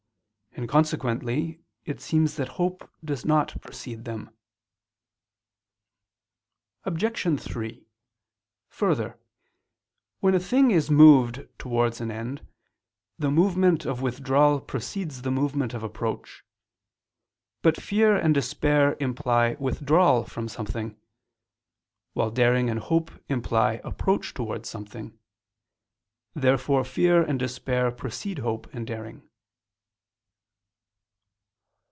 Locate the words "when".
10.19-10.35